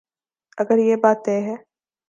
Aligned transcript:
اگر 0.57 0.77
یہ 0.87 0.95
بات 1.03 1.17
طے 1.25 1.35
ہے۔ 1.47 1.55